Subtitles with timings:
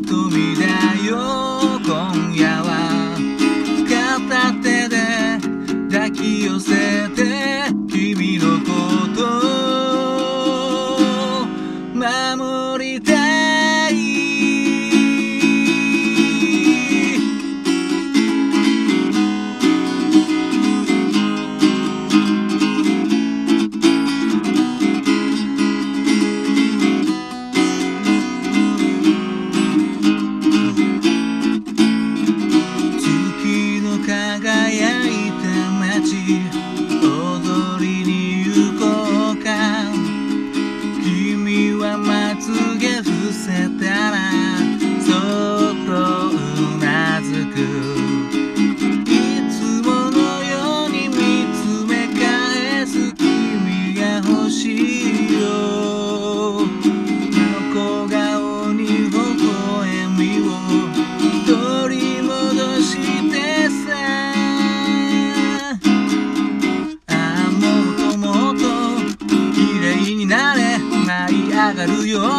[0.00, 1.45] 瞳だよ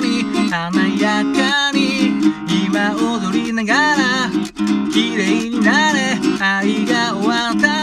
[0.00, 2.20] に華やかに
[2.66, 4.30] 今踊りながら
[4.92, 7.77] 綺麗になれ愛が終わった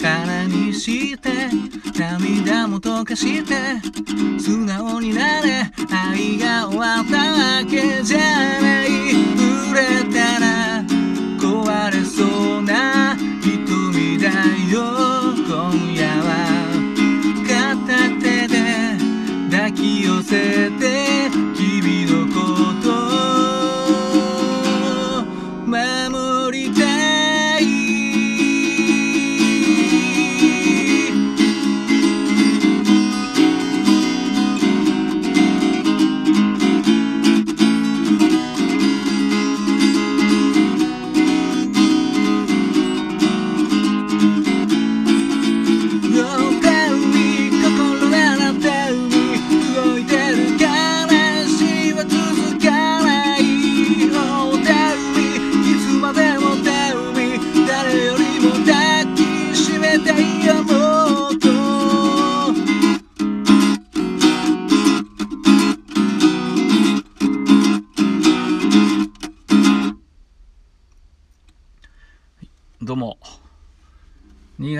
[0.00, 1.30] 空にして
[1.98, 3.54] 涙も溶かして
[4.40, 8.18] 素直になれ愛が終わったわけじゃ
[8.60, 8.88] ない。
[9.36, 10.84] 触れたら
[11.38, 14.28] 壊れそうな瞳だ
[14.70, 14.82] よ
[15.46, 16.30] 今夜は。
[17.46, 17.86] 片
[18.20, 18.52] 手で
[19.50, 21.41] 抱き寄せて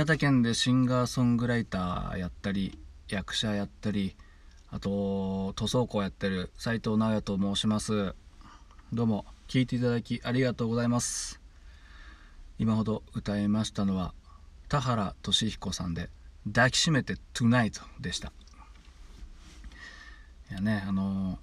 [0.02, 2.76] 新潟県でシンガーソングライターやったり
[3.08, 4.16] 役者やったり
[4.68, 8.12] あと塗装工やってる斉藤直也と申します。
[8.92, 11.40] どうも聴いていただきありがとうございます。
[12.58, 14.12] 今ほど歌いましたのは
[14.68, 16.10] 田原俊彦さんで
[16.52, 18.32] 「抱きしめて Tonight」でした。
[20.50, 21.38] いやねあの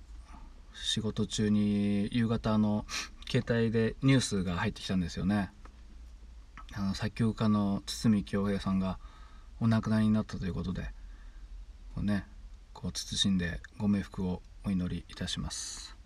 [0.73, 2.85] 仕事中に夕方の
[3.31, 5.49] 携帯でニュースが入ってきたんですよね。
[6.73, 8.99] あの作曲家の堤恭平さんが
[9.59, 10.83] お亡くなりになったということで
[11.95, 12.25] こうね
[12.73, 15.97] こう慎んでご冥福をお祈りいたします。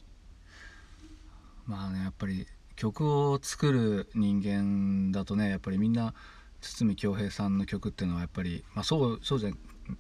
[1.66, 6.14] まあねやっぱり曲を作る人間だとねやっぱりみんな
[6.62, 9.52] 堤恭平さんの曲っていうのはやっぱり、まあ、そうそうじゃ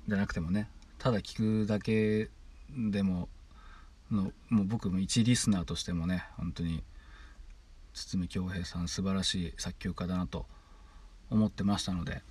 [0.07, 2.30] なくてもねただ聴くだけ
[2.69, 3.30] でも
[4.12, 6.83] のもう僕も一リスナーとしてもね本当に
[7.94, 10.45] 堤恭平さん素晴らしい作曲家だなと
[11.30, 12.22] 思ってましたので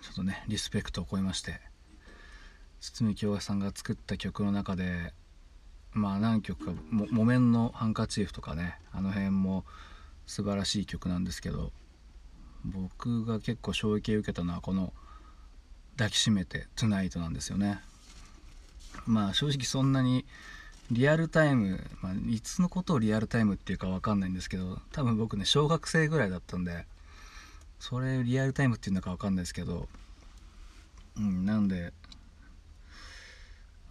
[0.00, 1.60] ちょっとねリスペクトを超えまして
[2.80, 5.12] 堤京平さんが作った曲の中で
[5.92, 9.64] まあ何曲か「木綿のハンカチーフ」とかねあの辺も
[10.26, 11.72] 素晴らしい曲なんですけど
[12.64, 14.92] 僕が結構衝撃を受けたのはこの
[15.96, 17.80] 「抱きしめてトゥナイト」なんですよね。
[19.06, 20.26] まあ正直そんなに
[20.90, 26.86] リアルタイム、まあ、いつのことをリアルタイムっていうか分かんないんですけど多分僕ね小学生ぐらいだったんで
[27.78, 29.88] それリアルタイムっていうのか分かんないですけど
[31.16, 31.92] うんなんで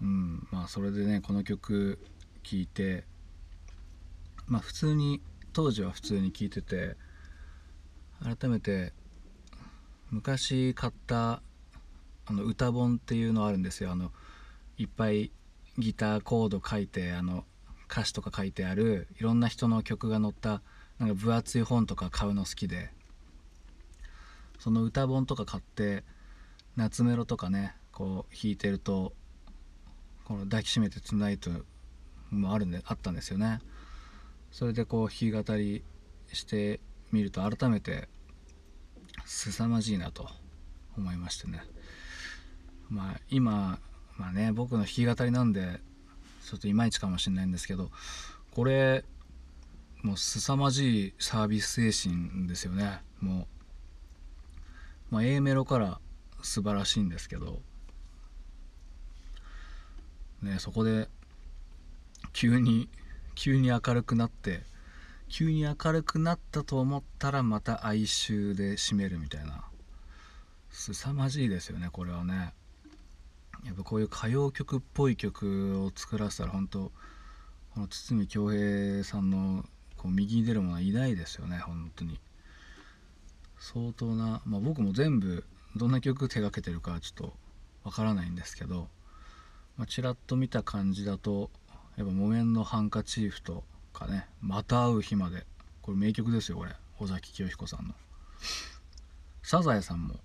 [0.02, 2.00] うんまあそれでねこの曲
[2.44, 3.04] 聴いて
[4.48, 5.22] まあ普通に
[5.54, 6.96] 当時は普通に聴いてて
[8.24, 8.94] 改めて
[10.10, 11.42] 昔買った
[12.26, 13.92] あの歌本っていうのあるんですよ。
[13.92, 14.12] あの
[14.78, 15.32] いっぱい
[15.78, 17.46] ギターコード書いてあの
[17.90, 20.62] 歌詞とか書いてあるいろんな人の曲が載った
[21.00, 22.90] なんか分厚い本とか買うの好きで
[24.60, 26.04] その歌本とか買って
[26.76, 29.14] 夏メロとかねこう弾いてると
[30.26, 31.50] この抱きしめてつないと
[32.30, 33.60] もあるんであったんですよね。
[34.52, 35.84] それでこう弾き語り
[36.34, 36.82] して
[37.12, 38.10] みると改めて
[39.26, 40.30] 凄まじいなと
[40.98, 41.62] 思いましてね。
[42.90, 43.80] まあ今
[44.18, 45.80] まあね僕の弾き語りなんで
[46.46, 47.92] ちょっといまいちかもしれないんですけど
[48.52, 49.04] これ
[50.02, 53.02] もう凄まじいサービス精神ですよね。
[53.20, 53.48] も
[55.12, 56.00] う、まあ、A メロから
[56.42, 57.60] 素晴らしいんですけど
[60.42, 61.10] ねそこで
[62.32, 62.90] 急に
[63.36, 64.62] 急に明るくなって
[65.30, 69.66] 急に明るくなったと思ったらまた哀愁で締めるみたいな。
[70.70, 72.54] 凄まじいですよねこれはね。
[73.66, 76.92] やっぱこういう歌謡曲っぽい曲を作らせたら本当
[77.74, 79.66] この堤恭平さんの
[79.98, 82.20] こう右に出るものはいないですよね本当に。
[83.60, 85.44] 相当な、まあ、僕も全部
[85.76, 87.34] どんな曲手がけてるかちょっと
[87.84, 88.88] わからないんですけど、
[89.78, 91.50] まあ、ちらっと見た感じだと
[91.98, 93.64] やっぱ「木綿のハンカチーフ」と
[93.94, 95.46] かね「また会う日まで」
[95.82, 96.76] これ名曲ですよこれ。
[97.00, 97.94] 尾崎清彦さんの。
[99.44, 100.16] サザエさんも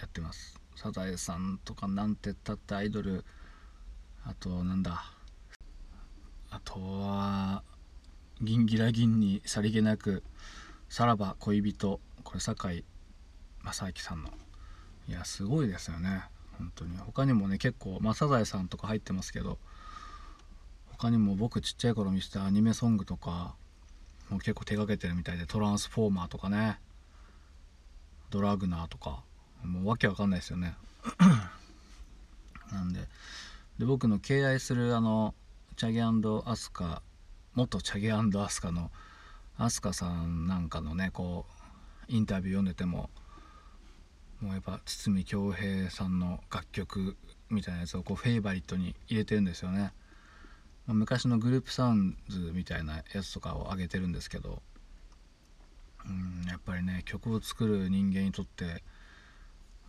[0.00, 0.58] やってます。
[0.76, 3.24] サザエさんとかなんてったってアイドル
[4.24, 5.10] あとなんだ
[6.50, 7.62] あとは
[8.40, 10.22] ギンギラギンにさりげなく
[10.88, 12.84] さらば恋人これ堺
[13.62, 14.30] 正明さんの。
[15.08, 16.24] いやすごいですよね。
[16.58, 16.96] 本当に。
[16.98, 19.58] 他にもね結構、まあ、サザエさんとか入ってますけど
[20.92, 23.54] 他にも僕ちっちゃい頃見せたアニメソングとか
[24.28, 26.80] もう結構手がけてるみたいで「トランスフォーマー」とかね
[28.30, 29.22] 「ドラグナー」とか
[29.64, 30.76] もうわけわかんないですよね。
[32.72, 33.08] なんで
[33.78, 35.34] で僕の敬愛するあの
[35.76, 37.02] チャゲアスカ
[37.54, 38.90] 元チャゲアスカの
[39.58, 41.46] アスカさんなんかのねこ
[42.08, 43.10] うインタビュー読んでても
[44.40, 47.16] もうやっぱ堤恭平さんの楽曲
[47.48, 49.92] みたいなやつをこうフェイバリットに入れてるんですよね、
[50.86, 54.60] まあ、昔のグループサウンズみたいなやつとかを上げてるんですけど
[56.06, 58.82] うんやっぱりね曲を作る人間にとって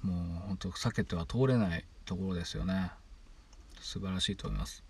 [0.02, 2.92] もうほんと避けては通れないところですよね。
[3.82, 4.84] 素晴らしいと思います。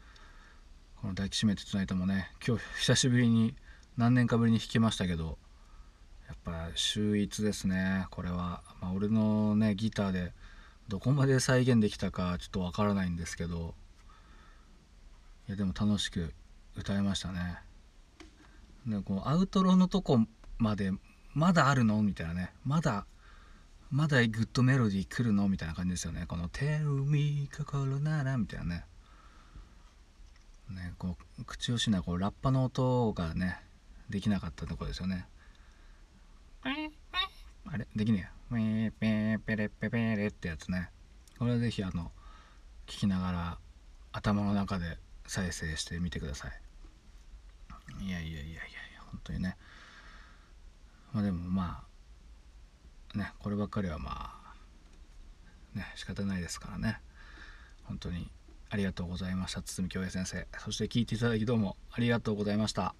[1.01, 3.55] この抱きしめてつないだもね今日久しぶりに
[3.97, 5.37] 何年かぶりに弾きましたけど
[6.27, 8.07] やっぱ秀逸ですね。
[8.09, 10.33] これは、まあ、俺のねギターで
[10.87, 13.75] どこまで再現できたかちょっとわからないんですけど
[15.47, 16.33] いやでも楽しく
[16.75, 17.57] 歌えましたね。
[18.87, 20.19] でこうアウトロのとこ
[20.57, 20.91] まで
[21.33, 22.01] まだあるの？
[22.01, 22.53] みたいなね。
[22.65, 23.05] まだ
[23.89, 25.47] まだグッドメロディー来るの？
[25.47, 26.25] みたいな感じですよね。
[26.27, 28.85] この「Tell me 心なら」みたいなね。
[30.69, 33.57] ねこう口をしなこうラッパの音がね
[34.09, 35.25] できなかったところですよね。
[36.63, 36.69] あ
[37.77, 37.87] れ？
[37.95, 40.89] できねえペペレペペレってやつね。
[41.39, 42.11] これはぜひあの
[42.87, 43.57] 聞きながら
[44.11, 48.05] 頭の中で再生してみてください。
[48.05, 49.55] いやいやいやいやいや本当にね。
[51.13, 51.86] まあでもまあ
[53.17, 54.31] ねこればっかりはま
[55.75, 57.01] あね仕方ないですからね。
[57.83, 58.29] 本当に
[58.69, 59.61] ありがとうございました。
[59.61, 60.47] 堤京平先生。
[60.59, 62.95] そして聞いていただきどうもありがとうございました。